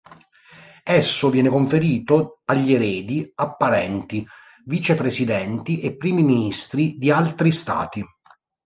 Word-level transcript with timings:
Esso 0.83 1.29
viene 1.29 1.49
conferito 1.49 2.39
agli 2.45 2.73
eredi 2.73 3.31
apparenti, 3.35 4.25
vice 4.65 4.95
presidenti 4.95 5.79
e 5.79 5.95
primi 5.95 6.23
ministri 6.23 6.97
di 6.97 7.11
altri 7.11 7.51
stati. 7.51 8.03